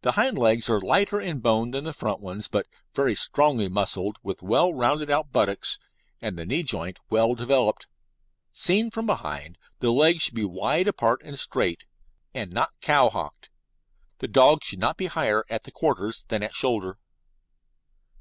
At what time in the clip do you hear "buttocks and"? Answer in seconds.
5.32-6.36